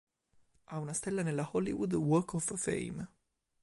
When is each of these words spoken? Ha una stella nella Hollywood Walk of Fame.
Ha 0.63 0.79
una 0.79 0.93
stella 0.93 1.21
nella 1.21 1.47
Hollywood 1.53 1.93
Walk 1.93 2.33
of 2.33 2.55
Fame. 2.59 3.07